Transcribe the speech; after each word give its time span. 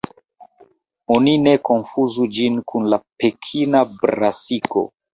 Oni 1.15 1.35
ne 1.43 1.53
konfuzu 1.69 2.27
ĝin 2.39 2.59
kun 2.73 2.91
la 2.97 3.01
Pekina 3.23 3.87
brasiko. 4.03 4.89